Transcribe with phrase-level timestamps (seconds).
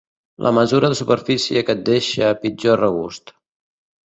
[0.45, 3.37] La mesura de superfície que et deixa pitjor regust.